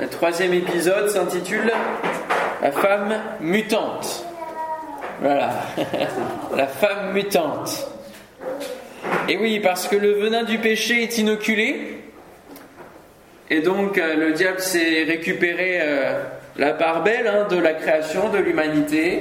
[0.00, 1.70] Le troisième épisode s'intitule
[2.62, 4.24] La femme mutante.
[5.20, 5.50] Voilà,
[6.56, 7.88] la femme mutante.
[9.28, 11.98] Et oui, parce que le venin du péché est inoculé,
[13.50, 16.22] et donc euh, le diable s'est récupéré euh,
[16.56, 19.20] la part belle hein, de la création de l'humanité,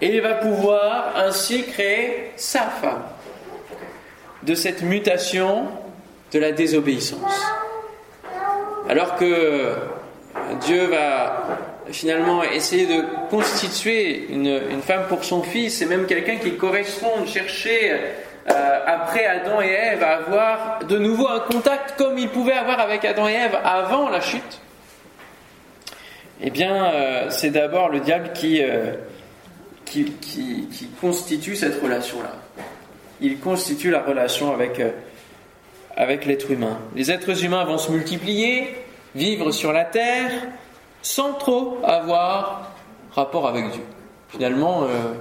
[0.00, 3.02] et il va pouvoir ainsi créer sa femme
[4.44, 5.66] de cette mutation
[6.32, 7.42] de la désobéissance.
[8.88, 9.74] Alors que
[10.60, 11.58] Dieu va
[11.90, 17.92] finalement essayer de constituer une, femme pour son fils, et même quelqu'un qui corresponde, chercher
[18.50, 22.80] euh, après Adam et Ève à avoir de nouveau un contact comme il pouvait avoir
[22.80, 24.60] avec Adam et Ève avant la chute,
[26.42, 28.94] eh bien euh, c'est d'abord le diable qui, euh,
[29.84, 32.32] qui, qui, constitue cette relation-là.
[33.20, 34.82] Il constitue la relation avec,
[35.96, 36.78] avec l'être humain.
[36.96, 38.83] Les êtres humains vont se multiplier,
[39.14, 40.30] vivre sur la terre,
[41.02, 42.72] sans trop avoir
[43.12, 43.82] rapport avec Dieu.
[44.28, 45.12] Finalement, euh,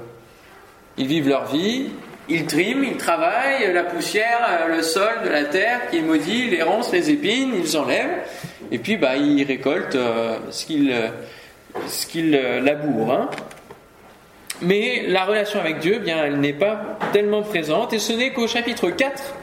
[0.97, 1.91] ils vivent leur vie,
[2.29, 6.49] ils triment, ils travaillent, la poussière, euh, le sol de la terre qui est maudit,
[6.49, 8.23] les ronces, les épines, ils enlèvent,
[8.71, 10.95] et puis bah, ils récoltent euh, ce qu'ils
[11.87, 13.11] ce labourent.
[13.11, 13.29] Hein.
[14.61, 18.31] Mais la relation avec Dieu, eh bien, elle n'est pas tellement présente, et ce n'est
[18.31, 19.35] qu'au chapitre 4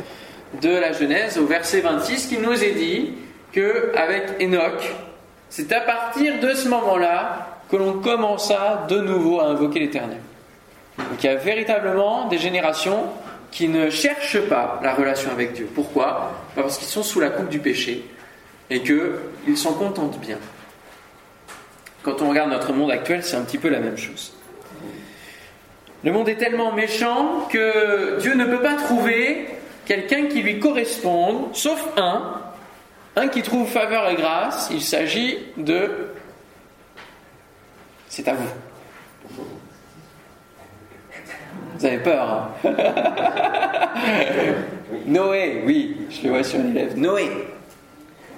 [0.63, 3.13] de la Genèse, au verset 26, qu'il nous est dit
[3.53, 4.95] que avec Enoch,
[5.49, 10.19] c'est à partir de ce moment-là que l'on commença de nouveau à invoquer l'Éternel.
[10.99, 13.07] Donc il y a véritablement des générations
[13.51, 15.69] qui ne cherchent pas la relation avec Dieu.
[15.75, 16.33] Pourquoi?
[16.55, 18.05] Parce qu'ils sont sous la coupe du péché
[18.71, 20.39] et qu'ils s'en contentent bien.
[22.03, 24.33] Quand on regarde notre monde actuel, c'est un petit peu la même chose.
[26.03, 29.49] Le monde est tellement méchant que Dieu ne peut pas trouver
[29.85, 32.41] quelqu'un qui lui corresponde, sauf un,
[33.17, 36.13] un qui trouve faveur et grâce, il s'agit de...
[38.09, 38.49] C'est à vous.
[41.79, 42.67] Vous avez peur hein
[45.07, 46.97] Noé, oui, je le vois sur les lèvres.
[46.97, 47.31] Noé.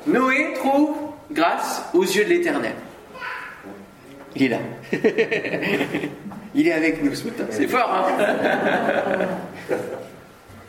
[0.07, 0.97] Noé trouve
[1.31, 2.75] grâce aux yeux de l'Éternel.
[4.35, 4.59] Il est là.
[6.55, 7.45] Il est avec nous ce matin.
[7.51, 8.07] C'est fort, hein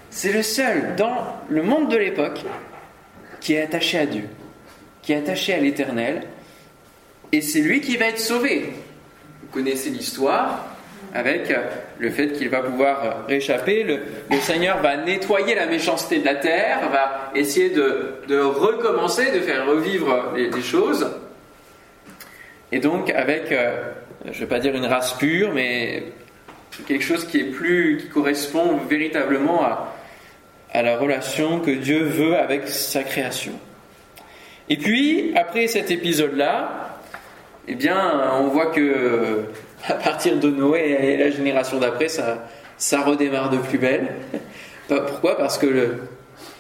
[0.10, 2.46] C'est le seul dans le monde de l'époque
[3.44, 4.24] qui est attaché à Dieu,
[5.02, 6.24] qui est attaché à l'Éternel,
[7.34, 8.72] et c'est lui qui va être sauvé.
[9.42, 10.66] Vous connaissez l'histoire
[11.14, 11.54] avec
[12.00, 14.00] le fait qu'il va pouvoir réchapper, le,
[14.40, 20.34] Seigneur va nettoyer la méchanceté de la terre, va essayer de, recommencer, de faire revivre
[20.36, 21.06] les, choses.
[22.72, 23.92] Et donc avec, euh,
[24.26, 26.06] je ne vais pas dire une race pure, mais
[26.88, 29.94] quelque chose qui est plus, qui correspond véritablement à,
[30.74, 33.54] à la relation que Dieu veut avec sa création.
[34.70, 37.00] Et puis, après cet épisode-là,
[37.68, 39.46] eh bien, on voit que
[39.88, 42.48] à partir de Noé et la génération d'après, ça,
[42.78, 44.16] ça redémarre de plus belle.
[44.88, 45.98] Pourquoi Parce que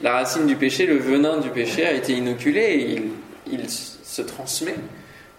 [0.01, 3.11] la racine du péché, le venin du péché a été inoculé et
[3.51, 4.75] il se transmet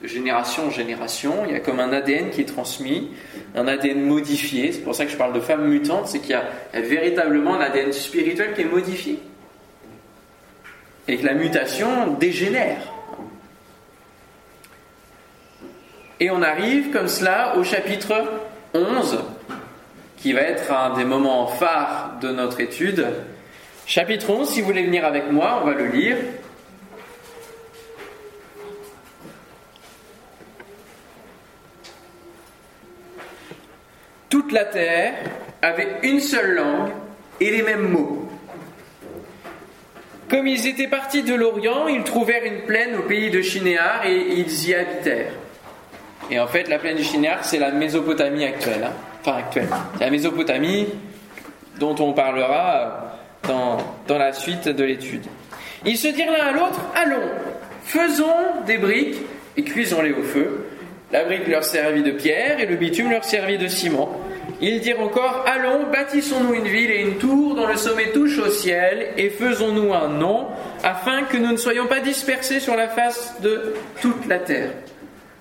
[0.07, 1.45] génération en génération.
[1.47, 3.11] Il y a comme un ADN qui est transmis,
[3.55, 4.73] un ADN modifié.
[4.73, 7.61] C'est pour ça que je parle de femme mutante, c'est qu'il y, a véritablement un
[7.61, 9.19] ADN spirituel qui est modifié.
[11.09, 12.93] Et que la mutation dégénère.
[16.21, 18.15] Et on arrive comme cela au chapitre
[18.73, 19.19] 11,
[20.17, 23.07] qui va être un des moments phares de notre étude.
[23.87, 26.17] Chapitre 11, si vous voulez venir avec moi, on va le lire.
[34.35, 35.15] Toute la terre
[35.63, 36.91] avait une seule langue
[37.41, 38.29] et les mêmes mots.
[40.29, 44.17] Comme ils étaient partis de l'Orient, ils trouvèrent une plaine au pays de Shinéar et
[44.17, 45.31] ils y habitèrent.
[46.33, 48.83] Et en fait, la plaine du Shinéar, c'est la Mésopotamie actuelle.
[48.83, 48.93] Hein.
[49.21, 49.69] Enfin, actuelle.
[49.99, 50.89] C'est la Mésopotamie
[51.79, 53.77] dont on parlera dans,
[54.09, 55.27] dans la suite de l'étude.
[55.87, 57.31] Ils se dirent l'un à l'autre Allons,
[57.85, 59.19] faisons des briques
[59.57, 60.67] et cuisons-les au feu.
[61.13, 64.11] La brique leur servit de pierre et le bitume leur servit de ciment.
[64.61, 68.51] Ils dirent encore Allons, bâtissons-nous une ville et une tour dont le sommet touche au
[68.51, 70.47] ciel, et faisons-nous un nom,
[70.83, 74.71] afin que nous ne soyons pas dispersés sur la face de toute la terre.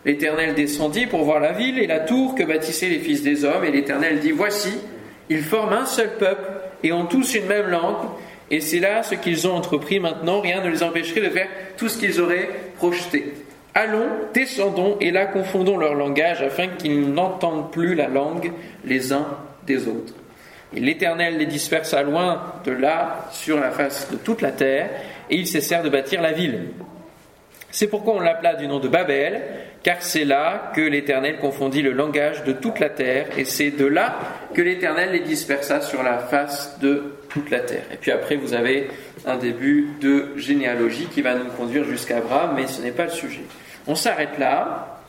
[0.05, 3.63] L'Éternel descendit pour voir la ville et la tour que bâtissaient les fils des hommes,
[3.63, 4.73] et l'Éternel dit Voici,
[5.29, 6.49] ils forment un seul peuple
[6.83, 8.07] et ont tous une même langue,
[8.51, 11.87] et c'est là ce qu'ils ont entrepris maintenant, rien ne les empêcherait de faire tout
[11.87, 13.33] ce qu'ils auraient projeté.
[13.75, 18.51] Allons, descendons, et là confondons leur langage, afin qu'ils n'entendent plus la langue
[18.85, 19.25] les uns
[19.65, 20.13] des autres.
[20.75, 24.89] Et l'Éternel les dispersa loin de là, sur la face de toute la terre,
[25.29, 26.69] et ils cessèrent de bâtir la ville.
[27.71, 29.41] C'est pourquoi on l'appela du nom de Babel,
[29.83, 33.85] car c'est là que l'Éternel confondit le langage de toute la terre, et c'est de
[33.85, 34.17] là
[34.53, 37.83] que l'Éternel les dispersa sur la face de toute la terre.
[37.91, 38.87] Et puis après, vous avez
[39.25, 43.11] un début de généalogie qui va nous conduire jusqu'à Abraham, mais ce n'est pas le
[43.11, 43.43] sujet.
[43.85, 45.01] On s'arrête là,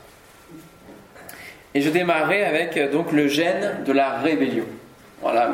[1.75, 4.67] et je démarrerai avec donc le gène de la rébellion.
[5.20, 5.50] Voilà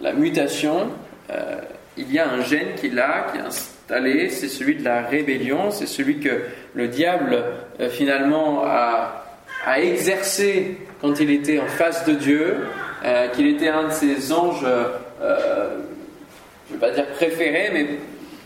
[0.00, 0.90] la mutation.
[1.30, 1.60] Euh,
[1.96, 5.02] il y a un gène qui est là, qui est installé, c'est celui de la
[5.02, 6.42] rébellion, c'est celui que
[6.74, 7.42] le diable
[7.80, 9.22] euh, finalement a,
[9.78, 12.56] exercé quand il était en face de Dieu,
[13.04, 14.64] euh, qu'il était un de ses anges,
[15.20, 17.86] je ne vais pas dire préférés, mais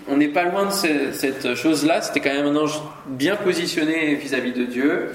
[0.09, 4.53] on n'est pas loin de cette chose-là, c'était quand même un ange bien positionné vis-à-vis
[4.53, 5.11] de Dieu.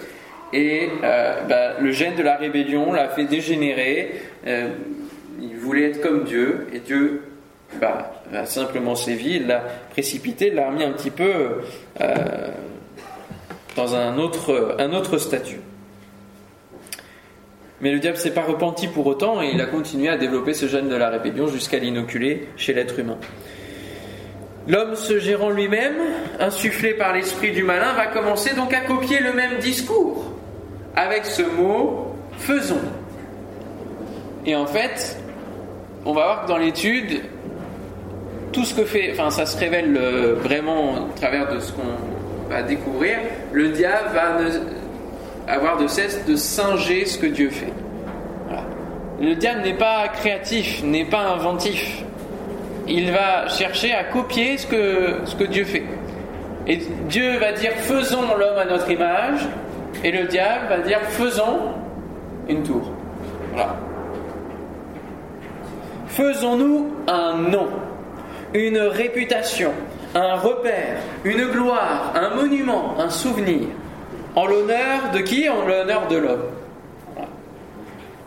[0.53, 4.21] Et bah, le gène de la rébellion l'a fait dégénérer.
[4.45, 7.23] il voulait être comme Dieu, et Dieu
[7.79, 11.31] bah, a simplement sévi, il l'a précipité, l'a remis un petit peu
[12.01, 12.47] euh,
[13.75, 15.59] dans un autre, un autre statut.
[17.81, 20.67] Mais le diable s'est pas repenti pour autant et il a continué à développer ce
[20.67, 23.17] gène de la rébellion jusqu'à l'inoculer chez l'être humain.
[24.67, 25.97] L'homme se gérant lui-même,
[26.39, 30.31] insufflé par l'esprit du malin, va commencer donc à copier le même discours
[30.95, 32.81] avec ce mot faisons.
[34.45, 35.17] Et en fait,
[36.05, 37.21] on va voir que dans l'étude,
[38.53, 42.14] tout ce que fait, enfin ça se révèle euh, vraiment au travers de ce qu'on
[42.49, 43.17] va découvrir,
[43.51, 47.73] le diable va avoir de cesse de singer ce que Dieu fait.
[49.21, 52.03] Le diable n'est pas créatif, n'est pas inventif.
[52.87, 55.83] Il va chercher à copier ce que, Dieu fait.
[56.67, 59.47] Et Dieu va dire faisons l'homme à notre image,
[60.03, 61.73] et le diable va dire faisons
[62.49, 62.91] une tour.
[66.07, 67.67] Faisons-nous un nom
[68.55, 69.71] une réputation,
[70.15, 73.67] un repère, une gloire, un monument, un souvenir.
[74.35, 75.47] En l'honneur de qui?
[75.49, 76.45] En l'honneur de l'homme.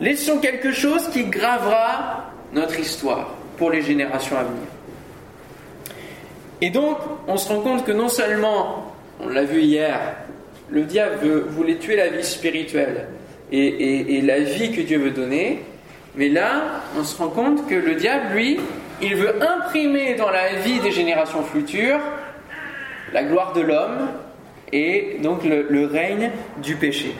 [0.00, 4.68] Laissons quelque chose qui gravera notre histoire pour les générations à venir.
[6.60, 9.98] Et donc, on se rend compte que non seulement, on l'a vu hier,
[10.70, 13.08] le diable voulait tuer la vie spirituelle
[13.50, 15.62] et, la vie que Dieu veut donner,
[16.16, 18.60] mais là, on se rend compte que le diable, lui,
[19.00, 22.00] il veut imprimer dans la vie des générations futures
[23.12, 24.08] la gloire de l'homme
[24.72, 26.30] et donc le, règne
[26.62, 27.14] du péché.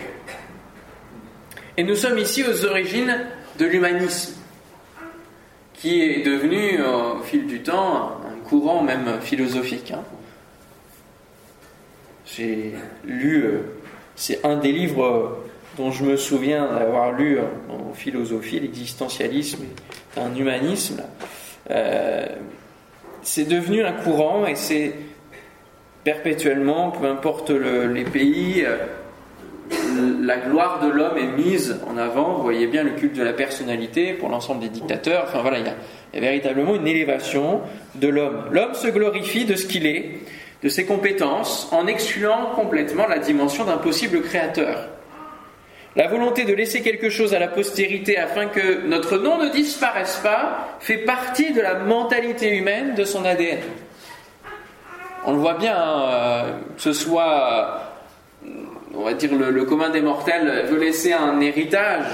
[1.77, 3.27] Et nous sommes ici aux origines
[3.59, 4.35] de l'humanisme,
[5.73, 9.93] qui est devenu au fil du temps un courant même philosophique.
[9.93, 10.03] Hein.
[12.27, 13.61] J'ai lu, euh,
[14.15, 15.39] c'est un des livres
[15.79, 17.39] dont je me souviens d'avoir lu
[17.71, 19.65] en philosophie, l'existentialisme
[20.19, 21.03] un humanisme.
[21.71, 22.27] Euh,
[23.23, 24.93] c'est devenu un courant et c'est
[26.05, 28.77] perpétuellement, peu importe les pays, euh,
[30.23, 32.35] la gloire de l'homme est mise en avant.
[32.35, 35.25] Vous voyez bien le culte de la personnalité pour l'ensemble des dictateurs.
[35.27, 35.75] Enfin voilà, il y, a,
[36.13, 37.61] il y a véritablement une élévation
[37.97, 38.45] de l'homme.
[38.51, 40.21] L'homme se glorifie de ce qu'il est,
[40.63, 44.89] de ses compétences, en excluant complètement la dimension d'un possible créateur.
[45.97, 50.21] La volonté de laisser quelque chose à la postérité afin que notre nom ne disparaisse
[50.23, 53.61] pas fait partie de la mentalité humaine, de son ADN.
[55.25, 57.81] On le voit bien, hein, euh, que ce soit,
[58.45, 58.49] euh,
[58.95, 62.07] on va dire, le, commun des mortels veut laisser un héritage,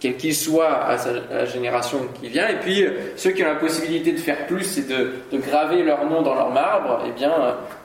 [0.00, 0.96] quel qu'il soit, à,
[1.30, 4.78] la génération qui vient, et puis euh, ceux qui ont la possibilité de faire plus
[4.78, 7.32] et de, de graver leur nom dans leur marbre, eh bien,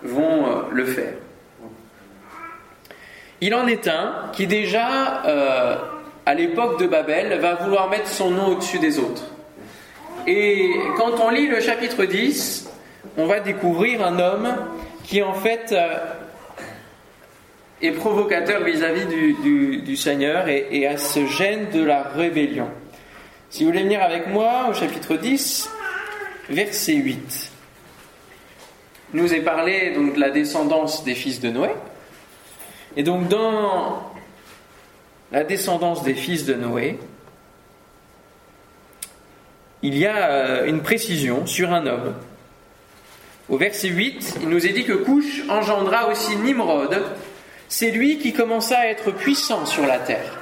[0.04, 1.14] vont le faire.
[3.42, 5.76] Il en est un qui déjà, euh,
[6.26, 9.24] à l'époque de Babel, va vouloir mettre son nom au-dessus des autres.
[10.28, 12.70] Et quand on lit le chapitre 10,
[13.18, 14.56] on va découvrir un homme
[15.04, 15.98] qui en fait euh,
[17.82, 22.70] est provocateur vis-à-vis du, Seigneur et, et a ce gène de la rébellion.
[23.50, 25.70] Si vous voulez venir avec moi au chapitre 10,
[26.50, 27.52] verset 8.
[29.14, 31.70] Il nous est parlé donc de la descendance des fils de Noé.
[32.96, 34.12] Et donc dans
[35.32, 36.98] la descendance des fils de Noé,
[39.82, 42.16] il y a euh, une précision sur un homme.
[43.50, 47.04] Au verset 8, il nous est dit que Couche engendra aussi Nimrod.
[47.68, 50.40] C'est lui qui commença à être puissant sur la terre.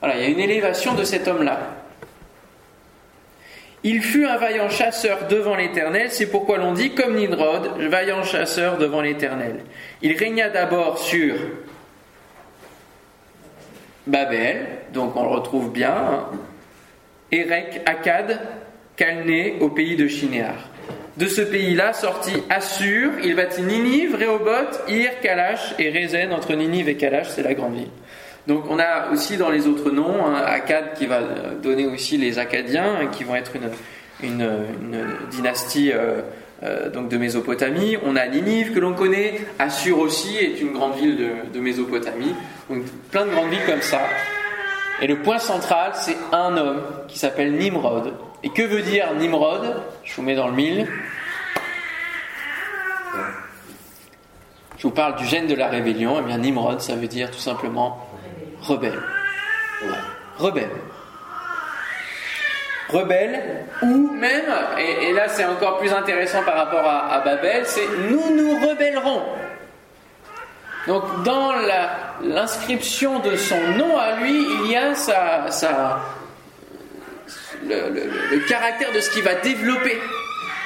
[0.00, 1.74] Voilà, il y a une élévation de cet homme-là.
[3.82, 8.76] Il fut un vaillant chasseur devant l'Éternel, c'est pourquoi l'on dit comme Nimrod, vaillant chasseur
[8.76, 9.64] devant l'Éternel.
[10.02, 11.34] Il régna d'abord sur
[14.08, 16.24] Babel, donc on le retrouve bien, hein.
[17.30, 18.40] Érec, Akkad,
[18.96, 20.54] Calné au pays de Shinéar.
[21.18, 26.88] de ce pays-là sortit Assur, il bâtit Ninive, Rehoboth, Ir, Kalash et Rezen, entre Ninive
[26.88, 27.90] et Kalash, c'est la grande ville.
[28.46, 31.20] Donc on a aussi dans les autres noms, hein, Akkad qui va
[31.62, 33.52] donner aussi les Akkadiens, hein, qui vont être
[34.22, 34.48] une,
[35.30, 36.22] dynastie euh,
[36.62, 37.96] euh, donc de Mésopotamie.
[38.04, 41.16] On a Ninive que l'on connaît, Assur aussi est une grande ville
[41.52, 42.34] de, Mésopotamie.
[42.68, 44.00] Donc plein de grandes villes comme ça.
[45.00, 48.12] Et le point central, c'est un homme qui s'appelle Nimrod.
[48.42, 49.76] Et que veut dire Nimrod?
[50.02, 50.88] Je vous mets dans le mille.
[54.76, 56.16] Je vous parle du gène de la rébellion.
[56.20, 58.08] Eh bien Nimrod, ça veut dire tout simplement
[58.60, 59.00] rebelle.
[60.38, 60.70] Rebelle.
[62.88, 64.46] Rebelle, ou même,
[64.78, 69.22] et, là c'est encore plus intéressant par rapport à, Babel, c'est nous nous rebellerons.
[70.86, 71.52] Donc dans
[72.22, 76.00] l'inscription de son nom à lui, il y a sa,
[77.66, 79.98] le, caractère de ce qu'il va développer.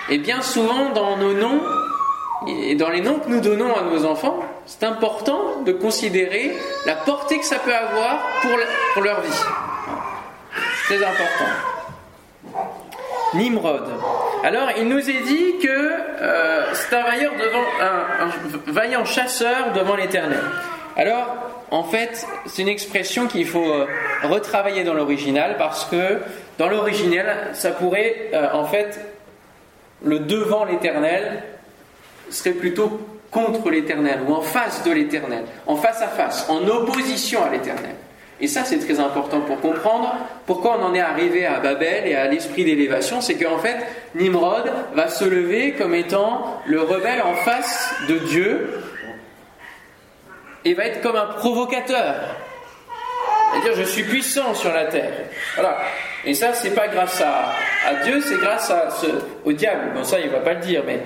[0.09, 1.61] Et bien souvent dans nos noms,
[2.47, 6.95] et dans les noms que nous donnons à nos enfants, c'est important de considérer la
[6.95, 8.21] portée que ça peut avoir
[8.95, 9.43] pour, leur vie.
[10.89, 11.82] C'est important.
[13.35, 13.85] Nimrod.
[14.45, 19.97] Alors, il nous est dit que euh, c'est un vaillant, devant, un, vaillant chasseur devant
[19.97, 20.41] l'Éternel.
[20.97, 21.37] Alors,
[21.71, 23.87] en fait, c'est une expression qu'il faut euh,
[24.25, 26.19] retravailler dans l'original parce que
[26.59, 29.01] dans l'original, ça pourrait, euh, en fait,
[30.05, 31.45] le devant l'Éternel
[32.31, 37.43] serait plutôt contre l'éternel ou en face de l'éternel, en face à face, en opposition
[37.45, 37.95] à l'éternel.
[38.43, 42.17] Et ça, c'est très important pour comprendre pourquoi on en est arrivé à Babel et
[42.17, 43.21] à l'esprit d'élévation.
[43.21, 43.77] C'est qu'en fait,
[44.17, 48.83] Nimrod va se lever comme étant le rebelle en face de Dieu
[50.65, 52.17] et va être comme un provocateur.
[53.53, 55.13] C'est-à-dire, je suis puissant sur la terre.
[55.55, 55.79] Voilà.
[56.25, 59.07] Et ça, c'est pas grâce à, Dieu, c'est grâce à ce,
[59.45, 59.93] au diable.
[59.95, 60.99] Bon, ça, il va pas le dire, mais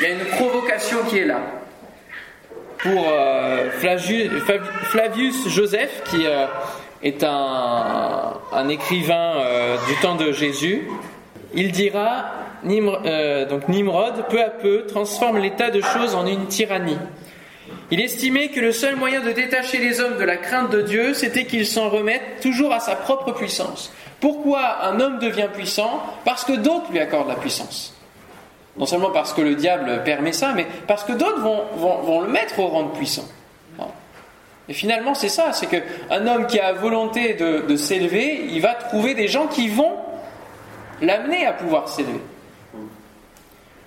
[0.00, 1.38] il y a une provocation qui est là.
[2.86, 3.68] Pour euh,
[4.90, 6.46] Flavius Joseph, qui euh,
[7.02, 10.86] est un, écrivain euh, du temps de Jésus,
[11.52, 12.26] il dira
[12.62, 16.98] donc Nimrod, peu à peu, transforme l'état de choses en une tyrannie.
[17.90, 21.12] Il estimait que le seul moyen de détacher les hommes de la crainte de Dieu,
[21.12, 23.92] c'était qu'ils s'en remettent toujours à sa propre puissance.
[24.20, 26.02] Pourquoi un homme devient puissant?
[26.24, 27.95] Parce que d'autres lui accordent la puissance.
[28.78, 32.58] Non seulement parce que le diable permet ça, mais parce que d'autres vont, le mettre
[32.60, 33.24] au rang de puissant.
[34.68, 39.14] Et finalement, c'est ça, c'est qu'un homme qui a volonté de, s'élever, il va trouver
[39.14, 39.92] des gens qui vont
[41.00, 42.20] l'amener à pouvoir s'élever.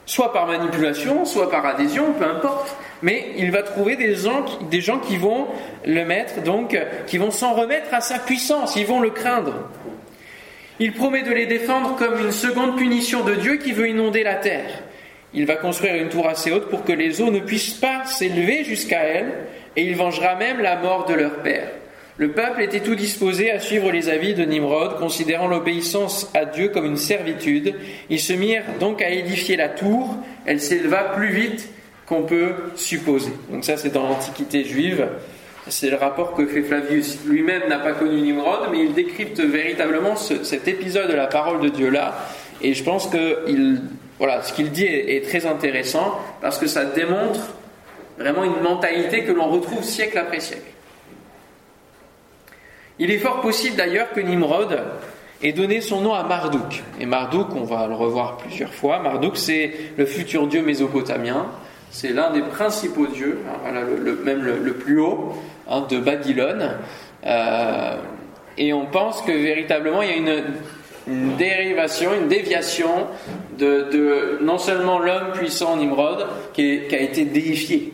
[0.06, 2.76] Soit par manipulation, soit par adhésion, peu importe.
[3.02, 5.48] Mais il va trouver des gens, des gens qui vont
[5.86, 6.78] le mettre, donc,
[7.08, 9.54] qui vont s'en remettre à sa puissance, ils vont le craindre.
[10.82, 14.36] Il promet de les défendre comme une seconde punition de Dieu qui veut inonder la
[14.36, 14.82] terre.
[15.34, 18.64] Il va construire une tour assez haute pour que les eaux ne puissent pas s'élever
[18.64, 19.34] jusqu'à elle,
[19.76, 21.68] et il vengera même la mort de leur père.
[22.18, 26.70] Le peuple était tout disposé à suivre les avis de Nimrod, considérant l'obéissance à Dieu
[26.70, 27.76] comme une servitude.
[28.10, 30.18] Ils se mirent donc à édifier la tour.
[30.46, 31.70] Elle s'éleva plus vite
[32.06, 33.32] qu'on peut supposer.
[33.50, 35.08] Donc ça, c'est dans l'Antiquité juive.
[35.70, 37.20] C'est le rapport que fait Flavius.
[37.26, 41.70] Lui-même n'a pas connu Nimrod, mais il décrypte véritablement cet épisode de la parole de
[41.70, 42.16] Dieu là.
[42.62, 43.82] Et je pense que il,
[44.18, 47.40] voilà, ce qu'il dit est, très intéressant parce que ça démontre
[48.18, 50.64] vraiment une mentalité que l'on retrouve siècle après siècle.
[52.98, 54.78] Il est fort possible d'ailleurs que Nimrod
[55.42, 56.84] ait donné son nom à Marduk.
[57.00, 59.00] Et Marduk, on va le revoir plusieurs fois.
[59.00, 61.46] Marduk, c'est le futur dieu mésopotamien.
[61.92, 63.72] C'est l'un des principaux dieux, hein,
[64.24, 65.34] même le, plus haut
[65.68, 66.78] hein, de Babylone.
[67.26, 67.96] Euh,
[68.58, 70.16] et on pense que véritablement il y a
[71.08, 73.08] une, dérivation, une déviation
[73.58, 77.94] de, non seulement l'homme puissant Nimrod qui, a été déifié.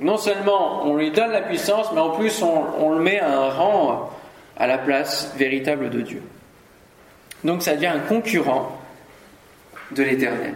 [0.00, 3.50] Non seulement on lui donne la puissance, mais en plus on, le met à un
[3.50, 4.10] rang
[4.56, 6.22] à la place véritable de Dieu.
[7.44, 8.78] Donc ça devient un concurrent
[9.90, 10.54] de l'éternel.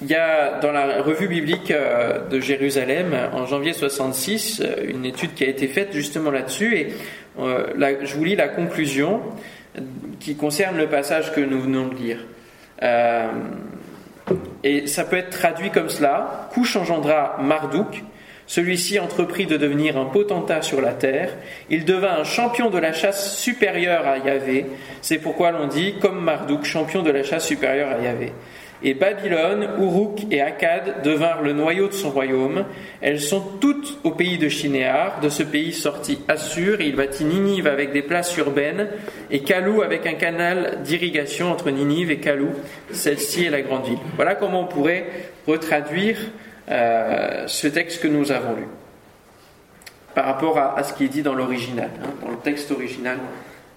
[0.00, 5.04] Il y a dans la revue biblique euh, de Jérusalem, en janvier 66, euh, une
[5.04, 6.88] étude qui a été faite justement là-dessus, et
[7.40, 9.20] euh, je vous lis la conclusion
[10.20, 12.18] qui concerne le passage que nous venons de lire.
[14.62, 18.02] et ça peut être traduit comme cela Couche engendra Marduk,
[18.46, 21.30] celui-ci entreprit de devenir un potentat sur la terre.
[21.70, 24.66] Il devint un champion de la chasse supérieure à Yahvé.
[25.00, 28.32] C'est pourquoi l'on dit, comme Marduk, champion de la chasse supérieure à Yahvé.
[28.82, 32.64] Et Babylone, Uruk et Akkad devinrent le noyau de son royaume.
[33.00, 35.20] Elles sont toutes au pays de Shinéar.
[35.20, 38.88] De ce pays sortit Assur, et il bâtit Ninive avec des places urbaines,
[39.30, 42.50] et Kalou avec un canal d'irrigation entre Ninive et Kalou.
[42.92, 43.98] Celle-ci est la grande ville.
[44.16, 45.06] Voilà comment on pourrait
[45.46, 46.18] retraduire
[46.70, 48.64] euh, ce texte que nous avons lu
[50.18, 53.18] par rapport à, ce qui est dit dans l'original, hein, dans le texte original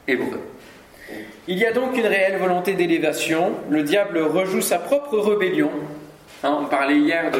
[0.07, 0.39] hébreu.
[1.47, 3.53] Il y a donc une réelle volonté d'élévation.
[3.69, 5.71] Le diable rejoue sa propre rébellion.
[6.43, 7.31] Hein, on parlait hier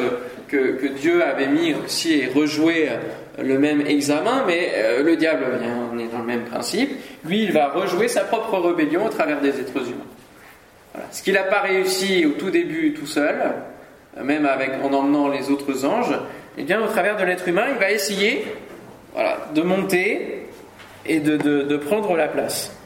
[0.48, 2.88] que, Dieu avait mis aussi et rejoué
[3.42, 5.44] le même examen, mais euh, le diable,
[5.92, 6.90] on est dans le même principe.
[7.24, 11.02] Lui, il va rejouer sa propre rébellion au travers des êtres humains.
[11.10, 13.36] Ce qu'il n'a pas réussi au tout début tout seul,
[14.22, 16.14] même avec, en emmenant les autres anges,
[16.58, 18.44] eh bien, au travers de l'être humain, il va essayer
[19.54, 20.48] de monter
[21.06, 22.76] et de prendre la place.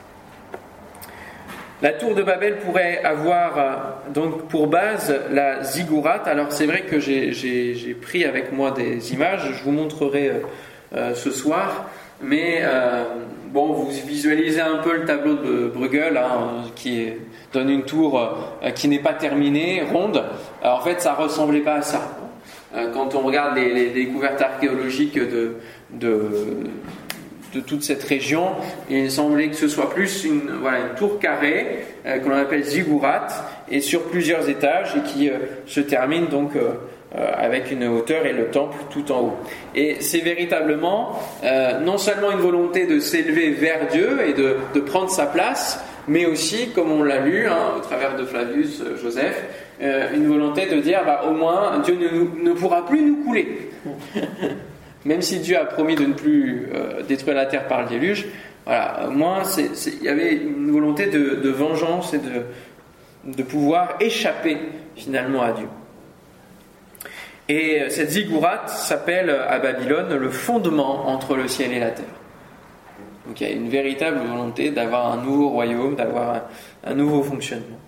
[1.82, 6.26] La tour de Babel pourrait avoir euh, donc pour base la ziggourate.
[6.26, 10.38] Alors c'est vrai que j'ai pris avec moi des images, je vous montrerai euh,
[10.94, 11.84] euh, ce soir.
[12.22, 12.62] Mais
[13.52, 17.08] bon, vous visualisez un peu le tableau de Bruegel hein, qui
[17.52, 18.38] donne une tour
[18.74, 20.24] qui n'est pas terminée, ronde.
[20.64, 22.16] en fait, ça ressemblait pas à ça.
[22.94, 25.56] quand on regarde les, découvertes archéologiques de
[27.54, 28.48] de toute cette région.
[28.90, 33.26] Il semblait que ce soit plus une, voilà, une tour carrée euh, qu'on appelle ziggurat
[33.70, 36.72] et sur plusieurs étages et qui euh, se termine donc euh,
[37.14, 39.36] avec une hauteur et le temple tout en haut.
[39.74, 41.18] Et c'est véritablement
[41.82, 46.26] non seulement une volonté de s'élever vers Dieu et de, de, prendre sa place, mais
[46.26, 49.44] aussi, comme on l'a lu hein, au travers de Flavius Joseph,
[49.80, 53.70] une volonté de dire bah, au moins Dieu ne, ne pourra plus nous couler.
[55.06, 58.26] Même si Dieu a promis de ne plus euh, détruire la terre par le déluge,
[58.64, 62.42] voilà, moi, il y avait une volonté de, vengeance et de,
[63.36, 64.58] de, pouvoir échapper
[64.96, 65.68] finalement à Dieu.
[67.48, 72.04] Et euh, cette ziggurat s'appelle à Babylone le fondement entre le ciel et la terre.
[73.28, 76.42] Donc il y a une véritable volonté d'avoir un nouveau royaume, d'avoir
[76.84, 77.78] un, nouveau fonctionnement.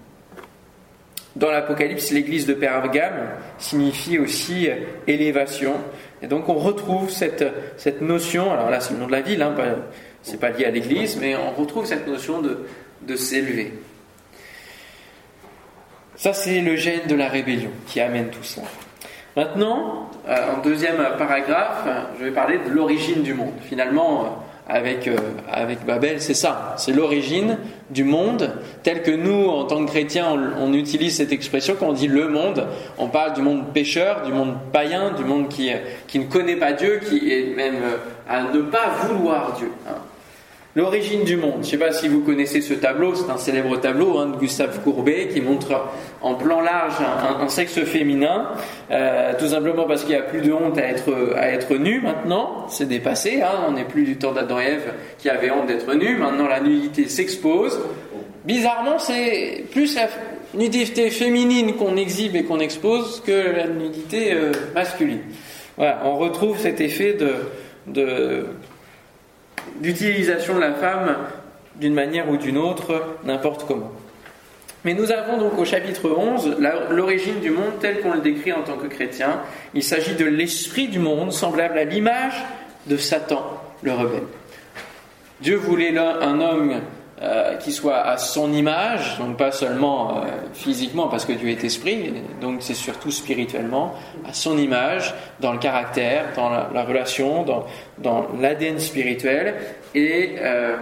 [1.34, 4.68] Dans l'Apocalypse, l'église de Pergame signifie aussi
[5.06, 5.74] élévation,
[6.22, 7.44] et donc on retrouve cette,
[7.76, 9.54] cette notion, alors là c'est le nom de la ville, hein,
[10.22, 12.66] c'est pas lié à l'église, mais on retrouve cette notion de,
[13.02, 13.74] de s'élever.
[16.16, 18.62] Ça c'est le gène de la rébellion qui amène tout ça.
[19.36, 21.86] Maintenant, euh, en deuxième paragraphe,
[22.18, 23.54] je vais parler de l'origine du monde.
[23.62, 25.16] Finalement, avec, euh,
[25.50, 26.74] avec Babel, c'est ça.
[26.76, 27.58] C'est l'origine
[27.90, 28.52] du monde
[28.82, 30.26] tel que nous, en tant que chrétiens,
[30.58, 32.66] on, utilise cette expression quand on dit le monde.
[32.98, 35.70] On parle du monde pécheur, du monde païen, du monde qui,
[36.06, 37.96] qui ne connaît pas Dieu, qui est même euh,
[38.28, 39.70] à ne pas vouloir Dieu.
[39.88, 39.96] Hein.
[40.78, 41.54] L'origine du monde.
[41.54, 44.36] Je ne sais pas si vous connaissez ce tableau, c'est un célèbre tableau hein, de
[44.36, 45.88] Gustave Courbet qui montre
[46.22, 46.94] en plan large
[47.40, 48.52] un, sexe féminin,
[48.92, 52.00] euh, tout simplement parce qu'il n'y a plus de honte à être, à être nu
[52.00, 55.66] maintenant, c'est dépassé, hein, on n'est plus du temps d'Adam et Ève qui avait honte
[55.66, 57.80] d'être nu, maintenant la nudité s'expose.
[58.44, 60.06] Bizarrement, c'est plus la
[60.54, 65.22] nudité féminine qu'on exhibe et qu'on expose que la nudité euh, masculine.
[65.76, 67.14] Voilà, on retrouve cet effet
[67.88, 68.44] de
[69.80, 71.16] d'utilisation de la femme
[71.76, 73.92] d'une manière ou d'une autre, n'importe comment.
[74.84, 76.56] Mais nous avons donc au chapitre 11
[76.90, 79.40] l'origine du monde tel qu'on le décrit en tant que chrétien.
[79.74, 82.44] Il s'agit de l'esprit du monde semblable à l'image
[82.86, 84.22] de Satan, le rebelle.
[85.40, 86.80] Dieu voulait un homme
[87.20, 91.64] euh, qui soit à son image, donc pas seulement euh, physiquement parce que Dieu est
[91.64, 97.66] esprit, donc c'est surtout spirituellement, à son image, dans le caractère, dans la, relation, dans,
[97.98, 99.56] dans l'ADN spirituel.
[99.96, 100.76] Et euh,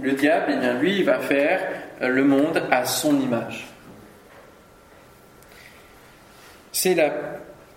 [0.00, 1.60] le diable, eh bien, lui, il va faire
[2.00, 3.66] le monde à son image.
[6.70, 7.12] C'est la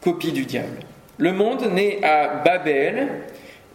[0.04, 0.78] copie du diable.
[1.18, 3.08] Le monde naît à Babel,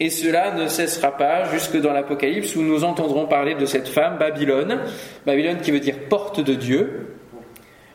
[0.00, 4.16] et cela ne cessera pas jusque dans l'Apocalypse où nous entendrons parler de cette femme,
[4.16, 4.80] Babylone.
[5.26, 7.16] Babylone qui veut dire porte de Dieu,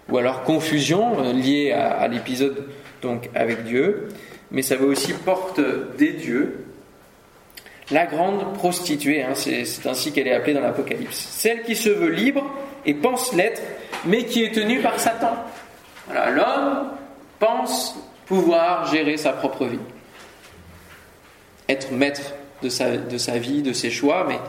[0.10, 2.68] ou alors confusion euh, liée à, l'épisode
[3.02, 4.08] donc avec Dieu,
[4.52, 5.60] mais ça veut aussi porte
[5.98, 6.66] des dieux.
[7.90, 11.18] La grande prostituée, hein, c'est ainsi qu'elle est appelée dans l'Apocalypse.
[11.18, 12.44] Celle qui se veut libre
[12.86, 13.62] et pense l'être,
[14.06, 15.34] mais qui est tenue par Satan.
[16.14, 16.90] L'homme
[17.40, 17.96] pense
[18.28, 19.80] pouvoir gérer sa propre vie
[21.70, 24.40] être maître de sa, de sa vie, de ses choix, mais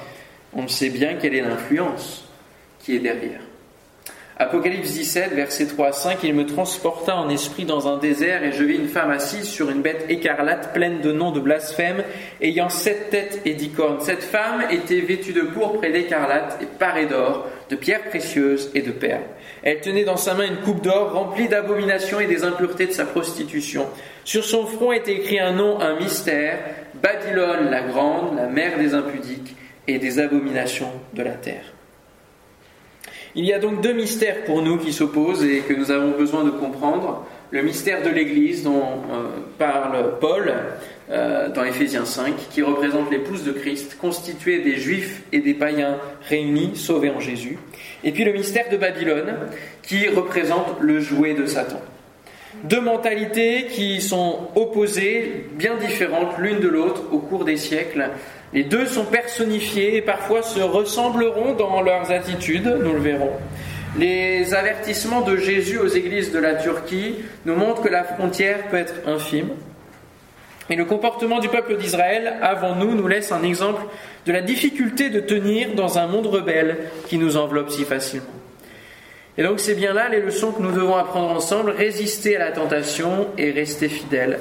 [0.55, 2.25] on sait bien quelle est l'influence
[2.81, 3.41] qui est derrière.
[4.39, 8.53] Apocalypse 17, verset 3 à 5, il me transporta en esprit dans un désert et
[8.53, 12.05] je vis une femme assise sur une bête écarlate pleine de noms de blasphème,
[12.43, 14.03] ayant sept têtes et dix cornes.
[14.03, 18.83] Cette femme était vêtue de pourpre et d'écarlate et parée d'or, de pierres précieuses et
[18.83, 19.25] de perles.
[19.63, 23.05] Elle tenait dans sa main une coupe d'or remplie d'abominations et des impuretés de sa
[23.05, 23.87] prostitution.
[24.25, 26.59] Sur son front était écrit un nom, un mystère,
[27.03, 29.57] Babylone la grande, la mère des impudiques
[29.89, 31.73] et des abominations de la terre.
[33.35, 36.43] Il y a donc deux mystères pour nous qui s'opposent et que nous avons besoin
[36.45, 37.27] de comprendre.
[37.51, 40.55] Le mystère de l'Église dont euh, parle Paul
[41.11, 45.99] euh, dans Éphésiens 5, qui représente l'épouse de Christ, constituée des juifs et des païens
[46.29, 47.59] réunis, sauvés en Jésus.
[48.05, 49.35] Et puis le mystère de Babylone,
[49.83, 51.81] qui représente le jouet de Satan.
[52.65, 58.11] Deux mentalités qui sont opposées, bien différentes l'une de l'autre au cours des siècles,
[58.53, 63.33] les deux sont personnifiés et parfois se ressembleront dans leurs attitudes, nous le verrons.
[63.99, 68.77] Les avertissements de Jésus aux églises de la Turquie nous montrent que la frontière peut
[68.77, 69.51] être infime.
[70.69, 73.83] Et le comportement du peuple d'Israël avant nous nous laisse un exemple
[74.27, 78.27] de la difficulté de tenir dans un monde rebelle qui nous enveloppe si facilement.
[79.39, 82.53] Et donc c'est bien là les leçons que nous devons apprendre ensemble, résister à la
[82.53, 84.41] tentation et rester fidèles,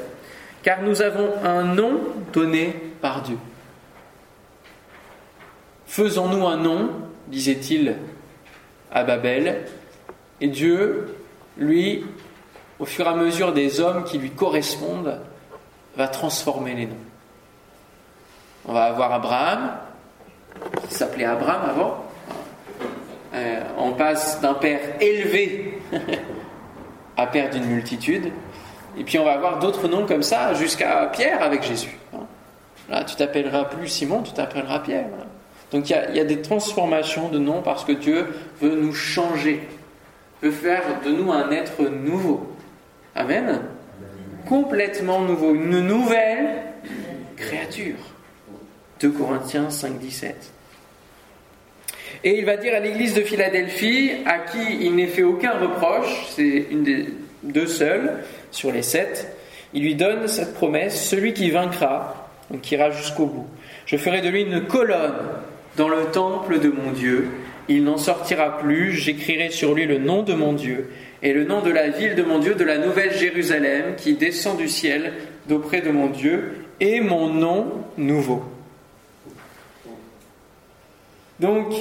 [0.64, 2.00] car nous avons un nom
[2.34, 3.38] donné par Dieu.
[5.86, 6.90] Faisons-nous un nom,
[7.28, 7.96] disait-il
[8.92, 9.66] à Babel,
[10.42, 11.08] et Dieu,
[11.58, 12.04] lui,
[12.80, 15.20] au fur et à mesure des hommes qui lui correspondent,
[15.96, 16.96] va transformer les noms.
[18.68, 19.78] On va avoir Abraham,
[20.88, 22.06] qui s'appelait Abraham avant.
[23.34, 25.80] Euh, on passe d'un père élevé
[27.18, 28.32] à père d'une multitude.
[28.98, 31.98] Et puis on va avoir d'autres noms comme ça jusqu'à Pierre avec Jésus.
[32.90, 35.08] Là, tu t'appelleras plus Simon, tu t'appelleras Pierre.
[35.72, 38.28] Donc il y, a, des transformations de noms parce que Dieu
[38.62, 39.68] veut nous changer,
[40.42, 42.54] veut faire de nous un être nouveau.
[43.16, 43.62] Amen.
[44.48, 46.50] Complètement nouveau, une nouvelle
[47.36, 47.96] créature.
[49.00, 50.52] 2 Corinthiens 5, 17.
[52.24, 56.28] Et il va dire à l'église de Philadelphie, à qui il n'est fait aucun reproche,
[56.30, 57.08] c'est une des
[57.44, 59.36] deux seules sur les sept,
[59.74, 63.48] il lui donne cette promesse, celui qui vaincra, donc qui ira jusqu'au bout.
[63.86, 65.14] Je ferai de lui une colonne
[65.78, 67.30] dans le temple de mon Dieu.
[67.68, 68.94] Il n'en sortira plus.
[68.94, 70.90] J'écrirai sur lui le nom de mon Dieu
[71.22, 74.58] et le nom de la ville de mon Dieu, de la nouvelle Jérusalem qui descend
[74.58, 75.14] du ciel
[75.48, 78.44] d'auprès de mon Dieu, et mon nom nouveau.
[81.40, 81.74] Donc,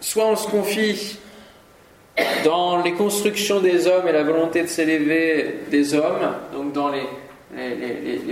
[0.00, 1.18] soit on se confie
[2.44, 7.04] dans les constructions des hommes et la volonté de s'élever des hommes, donc dans les,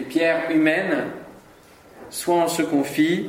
[0.08, 1.06] pierres humaines,
[2.10, 3.28] soit on se confie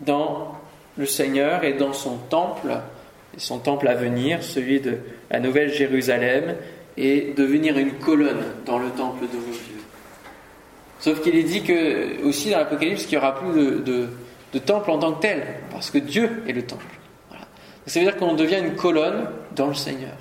[0.00, 0.54] dans
[0.96, 2.80] le Seigneur et dans son temple,
[3.36, 4.98] son temple à venir, celui de
[5.30, 6.56] la Nouvelle Jérusalem,
[6.96, 9.82] et devenir une colonne dans le temple de vos dieux.
[11.00, 14.98] Sauf qu'il est dit que, aussi dans l'Apocalypse qu'il n'y aura plus de, temple en
[14.98, 16.84] tant que tel, parce que Dieu est le temple.
[17.86, 20.16] Ça veut dire qu'on devient une colonne dans le Seigneur.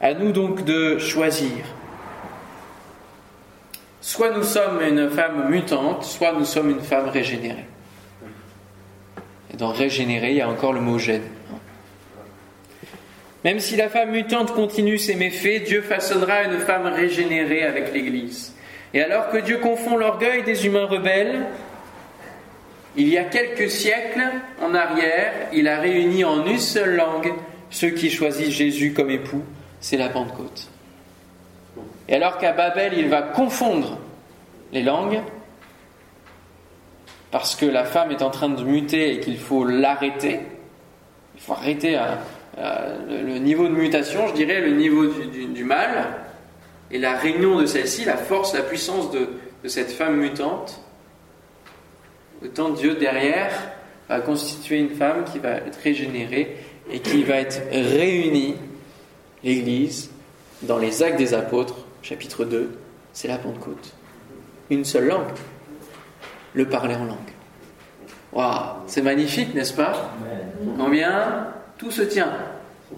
[0.00, 1.64] À nous donc de choisir.
[4.00, 7.66] Soit nous sommes une femme mutante, soit nous sommes une femme régénérée.
[9.52, 11.22] Et dans régénérer, il y a encore le mot gêne.
[13.46, 18.52] Même si la femme mutante continue ses méfaits, Dieu façonnera une femme régénérée avec l'Église.
[18.92, 21.46] Et alors que Dieu confond l'orgueil des humains rebelles,
[22.96, 27.32] il y a quelques siècles en arrière, il a réuni en une seule langue
[27.70, 29.44] ceux qui choisissent Jésus comme époux,
[29.78, 30.68] c'est la Pentecôte.
[32.08, 34.00] Et alors qu'à Babel, il va confondre
[34.72, 35.20] les langues,
[37.30, 40.40] parce que la femme est en train de muter et qu'il faut l'arrêter.
[41.36, 41.96] Il faut arrêter
[42.56, 46.06] le niveau de mutation, je dirais, le niveau du, mal,
[46.90, 49.28] et la réunion de celle-ci, la force, la puissance de,
[49.68, 50.80] cette femme mutante.
[52.44, 53.50] Autant Dieu derrière
[54.08, 56.56] va constituer une femme qui va être régénérée
[56.88, 58.54] et qui va être réunie,
[59.42, 60.10] l'Église,
[60.62, 62.70] dans les actes des apôtres, chapitre 2,
[63.12, 63.92] c'est la Pentecôte.
[64.70, 65.32] Une seule langue
[66.56, 67.16] le parler en langue.
[68.32, 70.10] Waouh, c'est magnifique, n'est-ce pas?
[70.76, 71.48] Combien?
[71.78, 72.32] Tout se tient.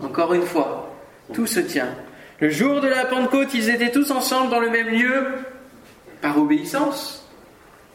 [0.02, 0.94] Encore une fois,
[1.32, 1.88] tout se tient.
[2.40, 5.26] Le jour de la Pentecôte, ils étaient tous ensemble dans le même lieu
[6.20, 7.26] par obéissance.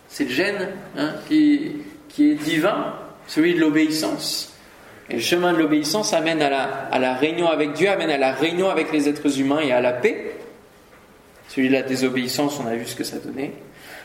[0.09, 1.83] C'est le gène hein, qui,
[2.19, 2.93] est divin,
[3.27, 4.53] celui de l'obéissance.
[5.09, 8.17] Et le chemin de l'obéissance amène à la, à la réunion avec Dieu, amène à
[8.17, 10.35] la réunion avec les êtres humains et à la paix.
[11.47, 13.53] Celui de la désobéissance, on a vu ce que ça donnait.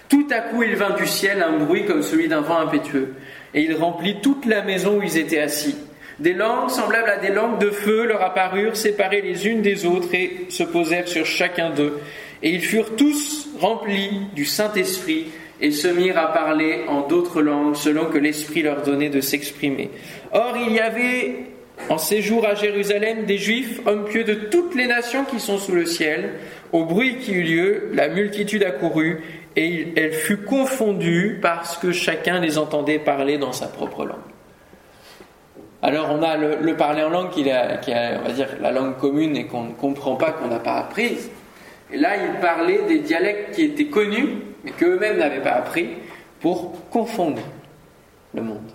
[0.08, 3.14] Tout à coup, il vint du ciel un bruit comme celui d'un vent impétueux,
[3.54, 5.76] et il remplit toute la maison où ils étaient assis.
[6.18, 10.12] Des langues semblables à des langues de feu leur apparurent, séparées les unes des autres,
[10.14, 11.98] et se posèrent sur chacun d'eux.
[12.42, 15.26] Et ils furent tous remplis du Saint-Esprit,
[15.60, 19.90] et se mirent à parler en d'autres langues selon que l'Esprit leur donnait de s'exprimer.
[20.32, 21.46] Or, il y avait
[21.88, 25.72] en séjour à Jérusalem des Juifs, hommes pieux de toutes les nations qui sont sous
[25.72, 26.30] le ciel.
[26.72, 29.22] Au bruit qui eut lieu, la multitude accourut
[29.56, 34.18] et elle fut confondue parce que chacun les entendait parler dans sa propre langue.
[35.82, 37.56] Alors on a le, parler en langue qui dire,
[38.60, 41.30] la langue commune et qu'on ne comprend pas, qu'on n'a pas apprise.
[41.92, 45.88] Et là, il parlait des dialectes qui étaient connus, mais qu'eux-mêmes n'avaient pas appris,
[46.40, 47.42] pour confondre
[48.34, 48.70] le monde.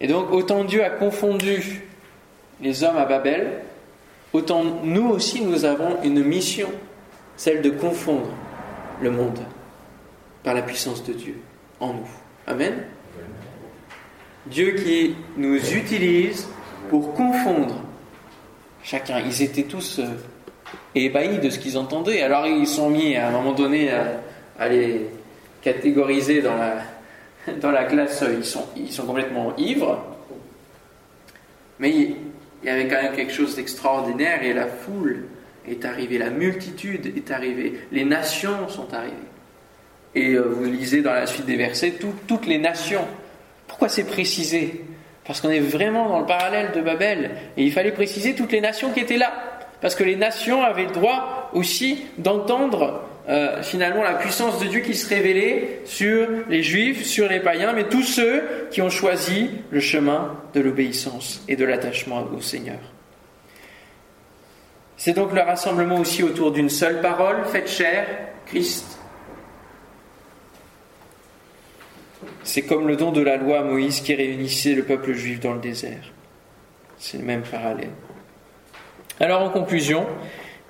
[0.00, 1.84] Et donc, autant Dieu a confondu
[2.60, 3.62] les hommes à Babel,
[4.32, 6.68] autant nous aussi, nous avons une mission,
[7.36, 8.30] celle de confondre
[9.00, 9.38] le monde
[10.42, 11.36] par la puissance de Dieu
[11.80, 12.08] en nous.
[12.46, 12.74] Amen.
[14.46, 16.46] Dieu qui nous utilise
[16.90, 17.80] pour confondre
[18.82, 19.20] chacun.
[19.20, 20.08] Ils étaient tous euh,
[20.94, 22.22] ébahis de ce qu'ils entendaient.
[22.22, 23.90] Alors ils sont mis à un moment donné
[24.58, 25.06] à, les
[25.62, 26.82] catégoriser dans la,
[27.60, 30.04] dans la classe, ils sont, ils sont complètement ivres.
[31.78, 32.16] Mais il
[32.64, 35.24] y avait quand même quelque chose d'extraordinaire et la foule
[35.66, 39.14] est arrivée, la multitude est arrivée, les nations sont arrivées.
[40.14, 41.94] Et euh, vous lisez dans la suite des versets
[42.28, 43.06] toutes les nations.
[43.74, 44.84] Pourquoi c'est précisé?
[45.26, 47.32] Parce qu'on est vraiment dans le parallèle de Babel.
[47.56, 49.32] Et il fallait préciser toutes les nations qui étaient là.
[49.80, 54.78] Parce que les nations avaient le droit aussi d'entendre euh, finalement la puissance de Dieu
[54.78, 59.50] qui se révélait sur les juifs, sur les païens, mais tous ceux qui ont choisi
[59.72, 62.78] le chemin de l'obéissance et de l'attachement au Seigneur.
[64.96, 68.06] C'est donc le rassemblement aussi autour d'une seule parole, faite chair,
[68.46, 68.93] Christ.
[72.42, 75.54] C'est comme le don de la loi à Moïse qui réunissait le peuple juif dans
[75.54, 76.12] le désert.
[76.98, 77.90] C'est le même parallèle.
[79.20, 80.06] Alors en conclusion,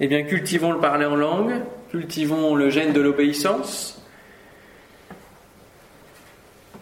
[0.00, 1.54] eh bien cultivons le parler en langue,
[1.90, 4.02] cultivons le gène de l'obéissance.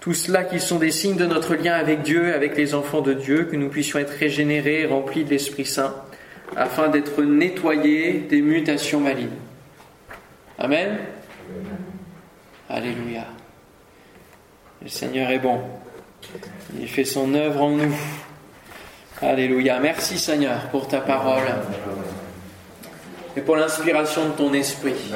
[0.01, 3.13] Tout cela qui sont des signes de notre lien avec Dieu, avec les enfants de
[3.13, 5.95] Dieu, que nous puissions être régénérés, remplis de l'Esprit Saint,
[6.57, 9.29] afin d'être nettoyés des mutations malignes.
[10.59, 10.99] Amen.
[12.69, 13.27] Alléluia.
[14.83, 15.61] Le Seigneur est bon.
[16.81, 17.95] Il fait son œuvre en nous.
[19.21, 19.79] Alléluia.
[19.81, 21.45] Merci Seigneur pour ta parole
[23.37, 25.13] et pour l'inspiration de ton esprit.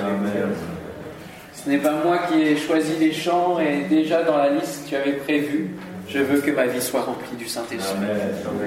[1.53, 4.91] Ce n'est pas moi qui ai choisi les chants et déjà dans la liste que
[4.91, 5.71] tu avais prévue,
[6.09, 7.97] je veux que ma vie soit remplie du Saint-Esprit.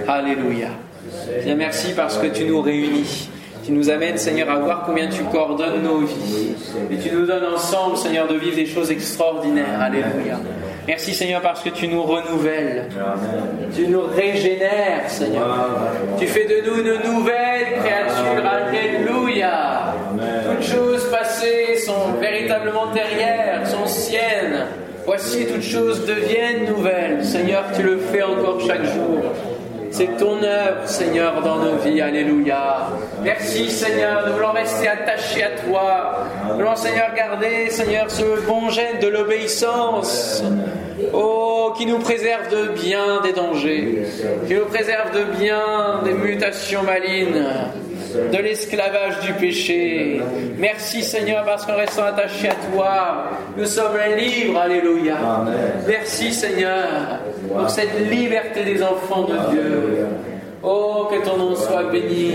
[0.06, 0.70] Alléluia.
[1.46, 3.30] Bien merci parce que tu nous réunis.
[3.66, 6.56] Tu nous amènes, Seigneur, à voir combien tu coordonnes nos vies.
[6.92, 9.80] Et tu nous donnes ensemble, Seigneur, de vivre des choses extraordinaires.
[9.80, 10.40] Alléluia.
[10.88, 12.90] Merci Seigneur parce que tu nous renouvelles.
[13.76, 15.78] Tu nous régénères Seigneur.
[16.18, 18.44] Tu fais de nous une nouvelle créature.
[18.46, 19.94] Alléluia.
[20.50, 24.66] Toutes choses passées sont véritablement derrière, sont siennes.
[25.06, 27.24] Voici toutes choses deviennent nouvelles.
[27.24, 29.22] Seigneur, tu le fais encore chaque jour.
[30.00, 32.00] C'est ton œuvre, Seigneur, dans nos vies.
[32.00, 32.88] Alléluia.
[33.22, 34.26] Merci, Seigneur.
[34.26, 36.26] Nous voulons rester attachés à toi.
[36.48, 40.42] Nous voulons, Seigneur, garder, Seigneur, ce bon gène de l'obéissance.
[41.12, 44.04] Oh, qui nous préserve de bien des dangers,
[44.48, 47.44] qui nous préserve de bien des mutations malignes
[48.32, 50.22] de l'esclavage du péché.
[50.58, 54.60] Merci Seigneur parce qu'en restant attachés à toi, nous sommes libres.
[54.60, 55.18] Alléluia.
[55.86, 60.06] Merci Seigneur pour cette liberté des enfants de Dieu.
[60.62, 62.34] Oh, que ton nom soit béni.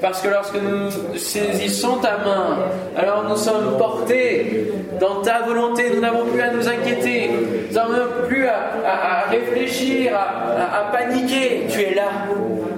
[0.00, 2.58] Parce que lorsque nous saisissons ta main,
[2.96, 5.84] alors nous sommes portés dans ta volonté.
[5.94, 7.30] Nous n'avons plus à nous inquiéter.
[7.68, 11.66] Nous n'avons plus à, réfléchir, à paniquer.
[11.68, 12.08] Tu es là.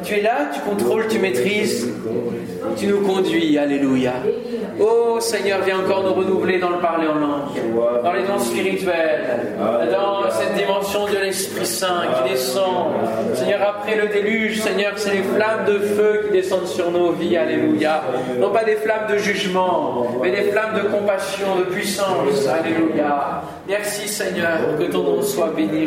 [0.03, 1.89] Tu es là, tu contrôles, tu maîtrises.
[2.77, 3.59] Tu nous conduis.
[3.59, 4.13] Alléluia.
[4.81, 9.57] Oh Seigneur, viens encore nous renouveler dans le parler en langue, dans les dons spirituels,
[9.93, 12.87] dans cette dimension de l'Esprit Saint qui descend.
[13.35, 17.37] Seigneur, après le déluge, Seigneur, c'est les flammes de feu qui descendent sur nos vies.
[17.37, 18.03] Alléluia.
[18.41, 22.49] Non pas des flammes de jugement, mais des flammes de compassion, de puissance.
[22.49, 23.43] Alléluia.
[23.69, 25.87] Merci Seigneur, que ton nom soit béni.